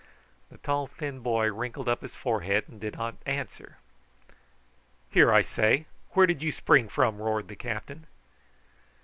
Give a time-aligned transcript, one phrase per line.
[0.49, 3.77] The tall thin boy wrinkled up his forehead, and did not answer.
[5.11, 8.07] "Here, I say, where did you spring from?" roared the captain.